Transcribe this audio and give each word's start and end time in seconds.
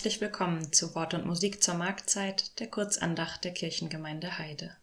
Herzlich 0.00 0.22
willkommen 0.22 0.72
zu 0.72 0.94
Wort 0.94 1.12
und 1.12 1.26
Musik 1.26 1.62
zur 1.62 1.74
Marktzeit 1.74 2.58
der 2.58 2.68
Kurzandacht 2.68 3.44
der 3.44 3.52
Kirchengemeinde 3.52 4.38
Heide. 4.38 4.74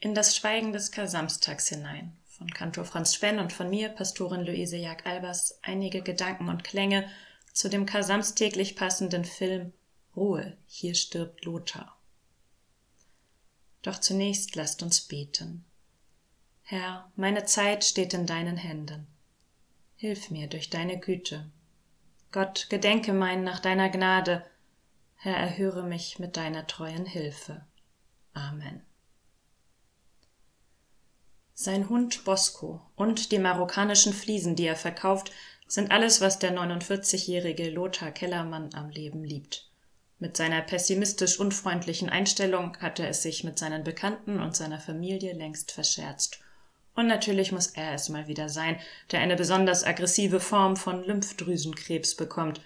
In 0.00 0.12
das 0.12 0.34
Schweigen 0.34 0.72
des 0.72 0.90
Kar-Samstags 0.90 1.68
hinein 1.68 2.16
von 2.26 2.50
Kantor 2.50 2.84
Franz 2.84 3.14
Spenn 3.14 3.38
und 3.38 3.52
von 3.52 3.70
mir, 3.70 3.88
Pastorin 3.88 4.44
Luise 4.44 4.76
Jag-Albers, 4.76 5.60
einige 5.62 6.02
Gedanken 6.02 6.48
und 6.48 6.64
Klänge 6.64 7.08
zu 7.52 7.68
dem 7.68 7.86
Kasams 7.86 8.34
täglich 8.34 8.74
passenden 8.74 9.24
Film 9.24 9.72
Ruhe, 10.16 10.56
hier 10.66 10.96
stirbt 10.96 11.44
Lothar. 11.44 11.96
Doch 13.82 14.00
zunächst 14.00 14.56
lasst 14.56 14.82
uns 14.82 15.00
beten. 15.00 15.64
Herr, 16.64 17.08
meine 17.14 17.44
Zeit 17.44 17.84
steht 17.84 18.14
in 18.14 18.26
deinen 18.26 18.56
Händen. 18.56 19.06
Hilf 19.94 20.28
mir 20.28 20.48
durch 20.48 20.70
deine 20.70 20.98
Güte. 20.98 21.48
Gott, 22.32 22.68
gedenke 22.70 23.12
mein 23.12 23.42
nach 23.42 23.58
deiner 23.58 23.88
Gnade. 23.88 24.44
Herr, 25.16 25.36
erhöre 25.36 25.82
mich 25.82 26.18
mit 26.18 26.36
deiner 26.36 26.66
treuen 26.66 27.04
Hilfe. 27.04 27.66
Amen. 28.34 28.82
Sein 31.54 31.88
Hund 31.88 32.24
Bosco 32.24 32.80
und 32.94 33.32
die 33.32 33.38
marokkanischen 33.38 34.12
Fliesen, 34.12 34.56
die 34.56 34.66
er 34.66 34.76
verkauft, 34.76 35.32
sind 35.66 35.90
alles, 35.90 36.20
was 36.20 36.38
der 36.38 36.56
49-jährige 36.56 37.68
Lothar 37.70 38.12
Kellermann 38.12 38.74
am 38.74 38.90
Leben 38.90 39.24
liebt. 39.24 39.68
Mit 40.18 40.36
seiner 40.36 40.62
pessimistisch 40.62 41.38
unfreundlichen 41.38 42.08
Einstellung 42.08 42.76
hat 42.78 42.98
er 42.98 43.08
es 43.08 43.22
sich 43.22 43.42
mit 43.42 43.58
seinen 43.58 43.84
Bekannten 43.84 44.40
und 44.40 44.56
seiner 44.56 44.78
Familie 44.78 45.32
längst 45.32 45.72
verscherzt. 45.72 46.40
Und 47.00 47.06
natürlich 47.06 47.50
muss 47.50 47.68
er 47.68 47.94
es 47.94 48.10
mal 48.10 48.28
wieder 48.28 48.50
sein, 48.50 48.78
der 49.10 49.20
eine 49.20 49.34
besonders 49.34 49.84
aggressive 49.84 50.38
Form 50.38 50.76
von 50.76 51.02
Lymphdrüsenkrebs 51.02 52.14
bekommt. 52.14 52.60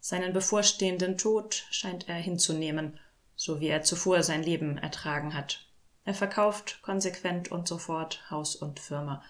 Seinen 0.00 0.32
bevorstehenden 0.32 1.16
Tod 1.18 1.64
scheint 1.70 2.08
er 2.08 2.16
hinzunehmen, 2.16 2.98
so 3.36 3.60
wie 3.60 3.68
er 3.68 3.84
zuvor 3.84 4.24
sein 4.24 4.42
Leben 4.42 4.76
ertragen 4.76 5.34
hat. 5.34 5.68
Er 6.04 6.14
verkauft 6.14 6.80
konsequent 6.82 7.52
und 7.52 7.68
sofort 7.68 8.28
Haus 8.28 8.56
und 8.56 8.80
Firma. 8.80 9.22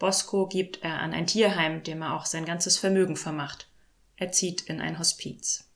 Bosco 0.00 0.48
gibt 0.48 0.82
er 0.82 0.98
an 0.98 1.12
ein 1.12 1.28
Tierheim, 1.28 1.84
dem 1.84 2.02
er 2.02 2.16
auch 2.16 2.26
sein 2.26 2.46
ganzes 2.46 2.78
Vermögen 2.78 3.14
vermacht. 3.14 3.68
Er 4.16 4.32
zieht 4.32 4.62
in 4.62 4.80
ein 4.80 4.98
Hospiz. 4.98 5.70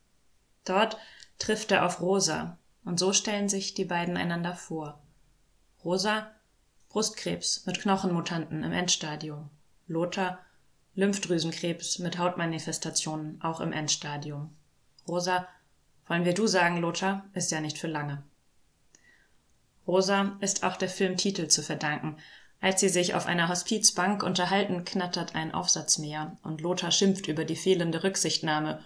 Dort 0.65 0.97
trifft 1.39 1.71
er 1.71 1.87
auf 1.87 2.01
Rosa, 2.01 2.59
und 2.85 2.99
so 2.99 3.13
stellen 3.13 3.49
sich 3.49 3.75
die 3.75 3.85
beiden 3.85 4.17
einander 4.17 4.57
vor. 4.57 5.01
Rosa 5.85 6.33
Brustkrebs 6.93 7.65
mit 7.65 7.81
Knochenmutanten 7.81 8.63
im 8.63 8.73
Endstadium. 8.73 9.49
Lothar 9.87 10.41
Lymphdrüsenkrebs 10.95 11.99
mit 12.01 12.19
Hautmanifestationen 12.19 13.41
auch 13.41 13.63
im 13.63 13.73
Endstadium. 13.73 14.55
Rosa, 15.09 15.49
wollen 16.07 16.27
wir 16.27 16.35
du 16.35 16.47
sagen, 16.47 16.77
Lothar, 16.77 17.25
ist 17.33 17.51
ja 17.51 17.63
nicht 17.63 17.79
für 17.79 17.87
lange. 17.87 18.23
Rosa 19.87 20.37
ist 20.41 20.65
auch 20.65 20.77
der 20.77 20.91
Filmtitel 20.91 21.49
zu 21.49 21.63
verdanken. 21.63 22.19
Als 22.61 22.81
sie 22.81 22.91
sich 22.91 23.15
auf 23.15 23.25
einer 23.25 23.49
Hospizbank 23.49 24.23
unterhalten, 24.23 24.85
knattert 24.85 25.35
ein 25.35 25.55
Aufsatz 25.55 25.97
mehr 25.97 26.37
und 26.43 26.61
Lothar 26.61 26.91
schimpft 26.91 27.27
über 27.27 27.47
die 27.47 27.57
fehlende 27.57 28.05
Rücksichtnahme. 28.05 28.85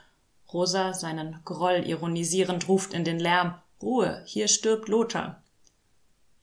Rosa, 0.52 0.94
seinen 0.94 1.40
Groll 1.44 1.82
ironisierend, 1.84 2.68
ruft 2.68 2.94
in 2.94 3.02
den 3.02 3.18
Lärm: 3.18 3.60
Ruhe, 3.82 4.22
hier 4.26 4.46
stirbt 4.46 4.86
Lothar. 4.86 5.42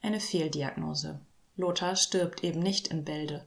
Eine 0.02 0.20
Fehldiagnose. 0.20 1.22
Lothar 1.56 1.96
stirbt 1.96 2.44
eben 2.44 2.60
nicht 2.60 2.88
in 2.88 3.04
Bälde. 3.04 3.46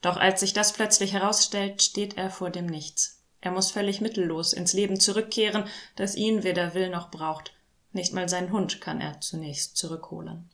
Doch 0.00 0.16
als 0.16 0.40
sich 0.40 0.52
das 0.52 0.72
plötzlich 0.72 1.12
herausstellt, 1.12 1.82
steht 1.82 2.16
er 2.16 2.30
vor 2.30 2.50
dem 2.50 2.66
Nichts. 2.66 3.22
Er 3.40 3.50
muss 3.50 3.70
völlig 3.70 4.00
mittellos 4.00 4.52
ins 4.52 4.72
Leben 4.72 4.98
zurückkehren, 4.98 5.64
das 5.96 6.14
ihn 6.14 6.42
weder 6.42 6.74
will 6.74 6.88
noch 6.88 7.10
braucht. 7.10 7.52
Nicht 7.92 8.12
mal 8.12 8.28
seinen 8.28 8.52
Hund 8.52 8.80
kann 8.80 9.00
er 9.00 9.20
zunächst 9.20 9.76
zurückholen. 9.76 10.50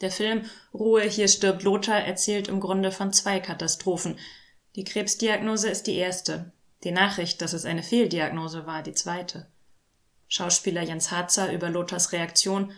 Der 0.00 0.10
Film 0.10 0.44
Ruhe, 0.74 1.02
hier 1.02 1.28
stirbt 1.28 1.62
Lothar 1.62 2.00
erzählt 2.00 2.48
im 2.48 2.58
Grunde 2.58 2.90
von 2.90 3.12
zwei 3.12 3.38
Katastrophen. 3.38 4.18
Die 4.74 4.84
Krebsdiagnose 4.84 5.70
ist 5.70 5.86
die 5.86 5.94
erste. 5.94 6.52
Die 6.82 6.90
Nachricht, 6.90 7.40
dass 7.40 7.52
es 7.52 7.64
eine 7.64 7.84
Fehldiagnose 7.84 8.66
war, 8.66 8.82
die 8.82 8.94
zweite. 8.94 9.46
Schauspieler 10.26 10.82
Jens 10.82 11.12
Harzer 11.12 11.52
über 11.52 11.70
Lothars 11.70 12.10
Reaktion 12.12 12.72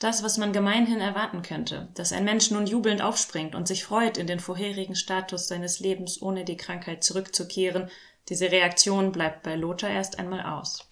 das, 0.00 0.22
was 0.22 0.38
man 0.38 0.54
gemeinhin 0.54 1.00
erwarten 1.00 1.42
könnte, 1.42 1.88
dass 1.94 2.12
ein 2.12 2.24
Mensch 2.24 2.50
nun 2.50 2.66
jubelnd 2.66 3.02
aufspringt 3.02 3.54
und 3.54 3.68
sich 3.68 3.84
freut, 3.84 4.16
in 4.16 4.26
den 4.26 4.40
vorherigen 4.40 4.96
Status 4.96 5.46
seines 5.46 5.78
Lebens 5.78 6.20
ohne 6.22 6.44
die 6.46 6.56
Krankheit 6.56 7.04
zurückzukehren, 7.04 7.90
diese 8.30 8.50
Reaktion 8.50 9.12
bleibt 9.12 9.42
bei 9.42 9.56
Lothar 9.56 9.90
erst 9.90 10.18
einmal 10.18 10.40
aus. 10.40 10.88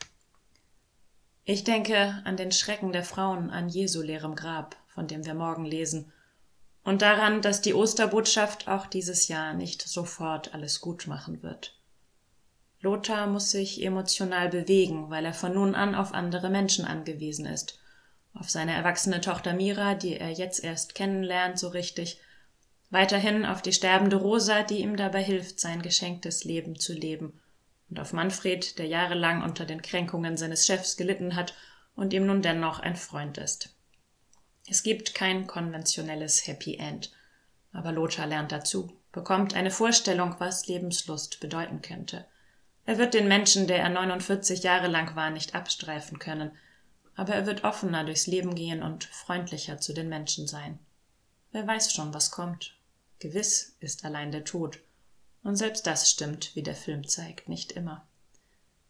Ich 1.44 1.64
denke 1.64 2.20
an 2.24 2.36
den 2.36 2.52
Schrecken 2.52 2.92
der 2.92 3.02
Frauen 3.02 3.48
an 3.48 3.70
Jesu 3.70 4.02
leerem 4.02 4.34
Grab, 4.34 4.76
von 4.88 5.06
dem 5.06 5.24
wir 5.24 5.34
morgen 5.34 5.64
lesen, 5.64 6.12
und 6.84 7.00
daran, 7.00 7.40
dass 7.40 7.62
die 7.62 7.74
Osterbotschaft 7.74 8.68
auch 8.68 8.86
dieses 8.86 9.28
Jahr 9.28 9.54
nicht 9.54 9.80
sofort 9.80 10.52
alles 10.52 10.80
gut 10.82 11.06
machen 11.06 11.42
wird. 11.42 11.74
Lothar 12.80 13.26
muss 13.26 13.50
sich 13.50 13.82
emotional 13.82 14.50
bewegen, 14.50 15.08
weil 15.08 15.24
er 15.24 15.34
von 15.34 15.54
nun 15.54 15.74
an 15.74 15.94
auf 15.94 16.12
andere 16.12 16.50
Menschen 16.50 16.84
angewiesen 16.84 17.46
ist, 17.46 17.80
auf 18.34 18.50
seine 18.50 18.72
erwachsene 18.72 19.20
Tochter 19.20 19.52
Mira, 19.52 19.94
die 19.94 20.18
er 20.18 20.30
jetzt 20.30 20.62
erst 20.62 20.94
kennenlernt 20.94 21.58
so 21.58 21.68
richtig, 21.68 22.20
weiterhin 22.90 23.44
auf 23.44 23.62
die 23.62 23.72
sterbende 23.72 24.16
Rosa, 24.16 24.62
die 24.62 24.80
ihm 24.80 24.96
dabei 24.96 25.22
hilft, 25.22 25.60
sein 25.60 25.82
geschenktes 25.82 26.44
Leben 26.44 26.78
zu 26.78 26.92
leben, 26.92 27.40
und 27.90 28.00
auf 28.00 28.12
Manfred, 28.12 28.78
der 28.78 28.86
jahrelang 28.86 29.42
unter 29.42 29.64
den 29.64 29.82
Kränkungen 29.82 30.36
seines 30.36 30.66
Chefs 30.66 30.96
gelitten 30.96 31.36
hat 31.36 31.54
und 31.94 32.12
ihm 32.12 32.26
nun 32.26 32.42
dennoch 32.42 32.80
ein 32.80 32.96
Freund 32.96 33.38
ist. 33.38 33.74
Es 34.68 34.82
gibt 34.82 35.14
kein 35.14 35.46
konventionelles 35.46 36.46
Happy 36.46 36.76
End, 36.76 37.10
aber 37.72 37.92
Lothar 37.92 38.26
lernt 38.26 38.52
dazu, 38.52 38.92
bekommt 39.12 39.54
eine 39.54 39.70
Vorstellung, 39.70 40.36
was 40.38 40.66
Lebenslust 40.66 41.40
bedeuten 41.40 41.80
könnte. 41.80 42.26
Er 42.84 42.98
wird 42.98 43.14
den 43.14 43.28
Menschen, 43.28 43.66
der 43.66 43.78
er 43.78 43.88
49 43.88 44.62
Jahre 44.62 44.88
lang 44.88 45.16
war, 45.16 45.30
nicht 45.30 45.54
abstreifen 45.54 46.18
können, 46.18 46.52
aber 47.18 47.34
er 47.34 47.46
wird 47.46 47.64
offener 47.64 48.04
durchs 48.04 48.28
Leben 48.28 48.54
gehen 48.54 48.80
und 48.80 49.02
freundlicher 49.02 49.80
zu 49.80 49.92
den 49.92 50.08
Menschen 50.08 50.46
sein. 50.46 50.78
Wer 51.50 51.66
weiß 51.66 51.92
schon, 51.92 52.14
was 52.14 52.30
kommt. 52.30 52.76
Gewiss 53.18 53.76
ist 53.80 54.04
allein 54.04 54.30
der 54.30 54.44
Tod, 54.44 54.78
und 55.42 55.56
selbst 55.56 55.84
das 55.88 56.08
stimmt, 56.08 56.54
wie 56.54 56.62
der 56.62 56.76
Film 56.76 57.08
zeigt, 57.08 57.48
nicht 57.48 57.72
immer. 57.72 58.06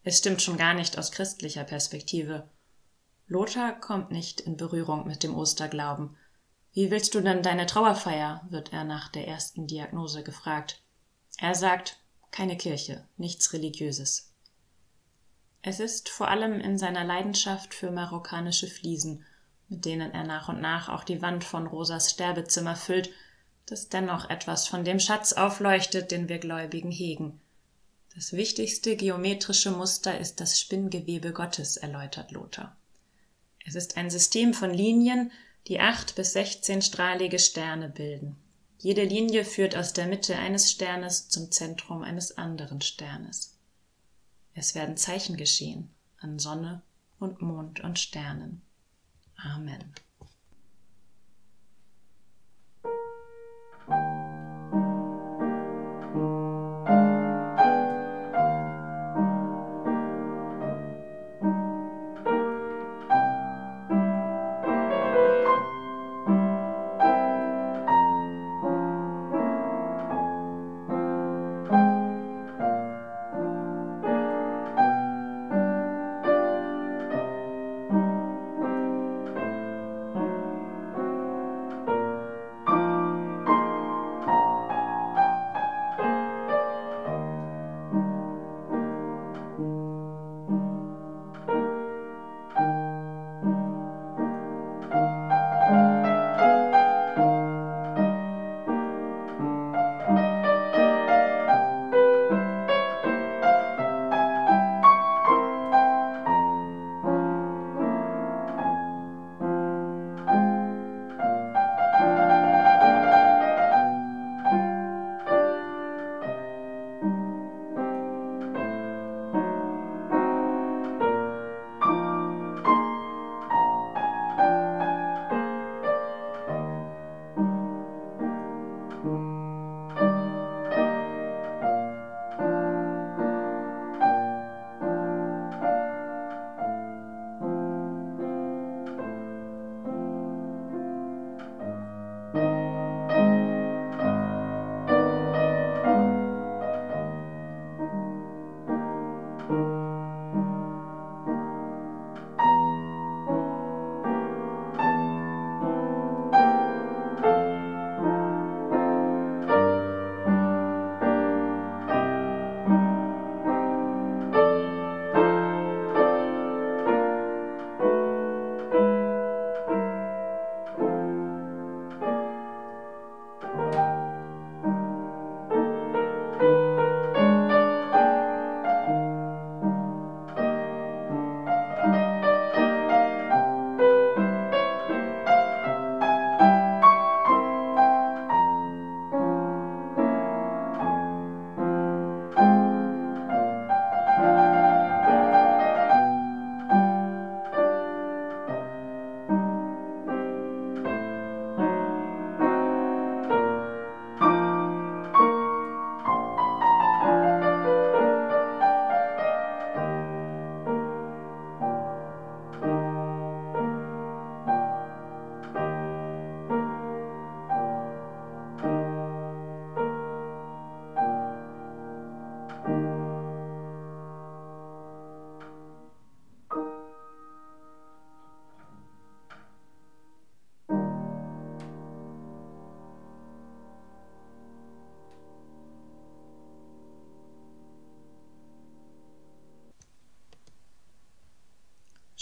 Es 0.04 0.18
stimmt 0.18 0.42
schon 0.42 0.58
gar 0.58 0.74
nicht 0.74 0.98
aus 0.98 1.10
christlicher 1.10 1.64
Perspektive. 1.64 2.46
Lothar 3.28 3.80
kommt 3.80 4.10
nicht 4.10 4.42
in 4.42 4.58
Berührung 4.58 5.06
mit 5.06 5.22
dem 5.22 5.34
Osterglauben. 5.34 6.14
Wie 6.74 6.90
willst 6.90 7.14
du 7.14 7.22
denn 7.22 7.42
deine 7.42 7.64
Trauerfeier? 7.64 8.46
wird 8.50 8.74
er 8.74 8.84
nach 8.84 9.08
der 9.08 9.26
ersten 9.26 9.66
Diagnose 9.66 10.22
gefragt. 10.22 10.82
Er 11.38 11.54
sagt, 11.54 11.98
keine 12.30 12.58
Kirche, 12.58 13.06
nichts 13.16 13.54
Religiöses. 13.54 14.27
Es 15.62 15.80
ist 15.80 16.08
vor 16.08 16.28
allem 16.28 16.60
in 16.60 16.78
seiner 16.78 17.04
Leidenschaft 17.04 17.74
für 17.74 17.90
marokkanische 17.90 18.68
Fliesen, 18.68 19.24
mit 19.68 19.84
denen 19.84 20.12
er 20.12 20.24
nach 20.24 20.48
und 20.48 20.60
nach 20.60 20.88
auch 20.88 21.04
die 21.04 21.20
Wand 21.20 21.44
von 21.44 21.66
Rosas 21.66 22.10
Sterbezimmer 22.10 22.76
füllt, 22.76 23.10
das 23.66 23.88
dennoch 23.88 24.30
etwas 24.30 24.66
von 24.66 24.84
dem 24.84 24.98
Schatz 24.98 25.34
aufleuchtet, 25.34 26.10
den 26.10 26.28
wir 26.28 26.38
Gläubigen 26.38 26.90
hegen. 26.90 27.40
Das 28.14 28.32
wichtigste 28.32 28.96
geometrische 28.96 29.70
Muster 29.70 30.18
ist 30.18 30.40
das 30.40 30.58
Spinngewebe 30.58 31.32
Gottes, 31.32 31.76
erläutert 31.76 32.30
Lothar. 32.30 32.76
Es 33.66 33.74
ist 33.74 33.96
ein 33.98 34.08
System 34.08 34.54
von 34.54 34.70
Linien, 34.72 35.30
die 35.66 35.80
acht 35.80 36.14
bis 36.14 36.32
sechzehnstrahlige 36.32 37.38
Sterne 37.38 37.90
bilden. 37.90 38.36
Jede 38.78 39.04
Linie 39.04 39.44
führt 39.44 39.76
aus 39.76 39.92
der 39.92 40.06
Mitte 40.06 40.36
eines 40.36 40.70
Sternes 40.70 41.28
zum 41.28 41.50
Zentrum 41.50 42.02
eines 42.02 42.38
anderen 42.38 42.80
Sternes. 42.80 43.57
Es 44.58 44.74
werden 44.74 44.96
Zeichen 44.96 45.36
geschehen 45.36 45.88
an 46.18 46.40
Sonne 46.40 46.82
und 47.20 47.40
Mond 47.40 47.78
und 47.78 47.96
Sternen. 47.96 48.60
Amen. 49.36 49.94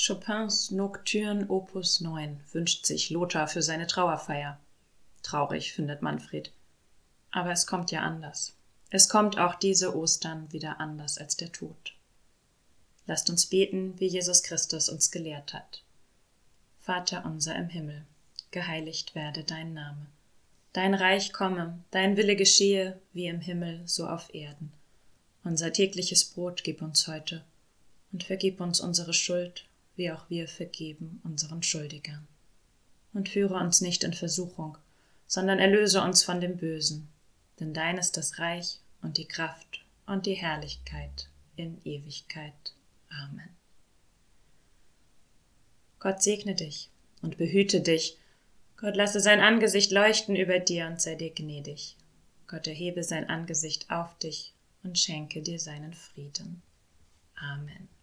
Chopins 0.07 0.71
Nocturne 0.71 1.49
Opus 1.49 2.01
9 2.01 2.39
wünscht 2.53 2.87
sich 2.87 3.11
Lothar 3.11 3.49
für 3.49 3.61
seine 3.61 3.89
Trauerfeier. 3.89 4.57
Traurig, 5.25 5.73
findet 5.73 6.01
Manfred. 6.01 6.53
Aber 7.33 7.51
es 7.51 7.67
kommt 7.67 7.91
ja 7.91 8.03
anders. 8.03 8.55
Es 8.91 9.09
kommt 9.09 9.37
auch 9.37 9.57
diese 9.57 9.97
Ostern 9.97 10.53
wieder 10.53 10.79
anders 10.79 11.19
als 11.19 11.37
der 11.37 11.51
Tod. 11.51 11.97
Lasst 13.09 13.31
uns 13.31 13.47
beten, 13.47 13.99
wie 13.99 14.07
Jesus 14.07 14.45
Christus 14.45 14.89
uns 14.89 15.11
gelehrt 15.11 15.53
hat. 15.53 15.83
Vater 16.79 17.25
unser 17.27 17.57
im 17.57 17.69
Himmel, 17.69 18.05
geheiligt 18.53 19.17
werde 19.17 19.43
dein 19.43 19.75
Name. 19.75 20.07
Dein 20.73 20.95
Reich 20.95 21.33
komme, 21.33 21.83
dein 21.91 22.17
Wille 22.17 22.37
geschehe, 22.37 23.01
wie 23.13 23.27
im 23.27 23.41
Himmel, 23.41 23.83
so 23.87 24.07
auf 24.07 24.33
Erden. 24.33 24.73
Unser 25.43 25.73
tägliches 25.73 26.25
Brot 26.25 26.63
gib 26.63 26.81
uns 26.81 27.09
heute 27.09 27.43
und 28.13 28.23
vergib 28.23 28.61
uns 28.61 28.79
unsere 28.79 29.13
Schuld, 29.13 29.65
wie 29.97 30.13
auch 30.13 30.31
wir 30.31 30.49
vergeben 30.49 31.21
unseren 31.25 31.63
Schuldigern. 31.63 32.27
Und 33.13 33.29
führe 33.29 33.55
uns 33.55 33.81
nicht 33.81 34.05
in 34.05 34.13
Versuchung, 34.13 34.77
sondern 35.27 35.59
erlöse 35.59 36.03
uns 36.03 36.23
von 36.23 36.41
dem 36.41 36.57
Bösen, 36.57 37.09
denn 37.59 37.75
dein 37.75 37.99
ist 37.99 38.17
das 38.17 38.39
Reich 38.39 38.81
und 39.03 39.17
die 39.17 39.27
Kraft 39.27 39.85
und 40.07 40.27
die 40.27 40.35
Herrlichkeit 40.35 41.29
in 41.57 41.81
Ewigkeit. 41.85 42.75
Amen. 43.09 43.49
Gott 45.99 46.23
segne 46.23 46.55
dich 46.55 46.91
und 47.23 47.39
behüte 47.39 47.81
dich. 47.81 48.19
Gott 48.77 48.95
lasse 48.95 49.21
sein 49.21 49.41
Angesicht 49.41 49.91
leuchten 49.91 50.37
über 50.37 50.59
dir 50.59 50.87
und 50.87 51.01
sei 51.01 51.15
dir 51.15 51.31
gnädig. 51.31 51.97
Gott 52.47 52.67
erhebe 52.67 53.03
sein 53.03 53.29
Angesicht 53.29 53.91
auf 53.91 54.17
dich 54.19 54.53
und 54.83 54.99
schenke 54.99 55.43
dir 55.43 55.59
seinen 55.59 55.95
Frieden. 55.95 56.63
Amen. 57.35 57.96